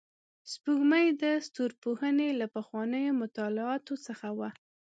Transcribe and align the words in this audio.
سپوږمۍ 0.51 1.07
د 1.21 1.23
ستورپوهنې 1.47 2.29
له 2.39 2.45
پخوانیو 2.55 3.17
مطالعاتو 3.21 3.93
څخه 4.07 4.27
وه 4.37 4.49